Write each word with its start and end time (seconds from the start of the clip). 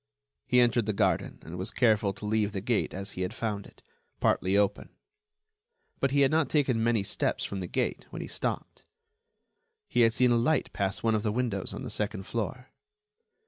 He 0.47 0.59
entered 0.59 0.87
the 0.87 0.93
garden, 0.93 1.37
and 1.43 1.59
was 1.59 1.69
careful 1.69 2.11
to 2.13 2.25
leave 2.25 2.53
the 2.53 2.59
gate 2.59 2.91
as 2.91 3.11
he 3.11 3.21
had 3.21 3.35
found 3.35 3.67
it—partly 3.67 4.57
open. 4.57 4.89
But 5.99 6.09
he 6.09 6.21
had 6.21 6.31
not 6.31 6.49
taken 6.49 6.83
many 6.83 7.03
steps 7.03 7.45
from 7.45 7.59
the 7.59 7.67
gate 7.67 8.07
when 8.09 8.23
he 8.23 8.27
stopped. 8.27 8.81
He 9.87 10.01
had 10.01 10.15
seen 10.15 10.31
a 10.31 10.37
light 10.37 10.73
pass 10.73 11.03
one 11.03 11.13
of 11.13 11.21
the 11.21 11.31
windows 11.31 11.71
on 11.71 11.83
the 11.83 11.91
second 11.91 12.23
floor. 12.23 12.71